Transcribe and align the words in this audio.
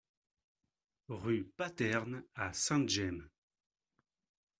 Rue 1.09 1.43
Paterne 1.55 2.23
à 2.33 2.51
Sainte-Gemme 2.53 3.29